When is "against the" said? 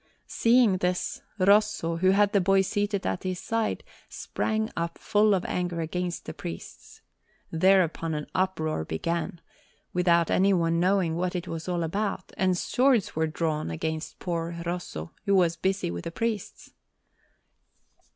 5.79-6.33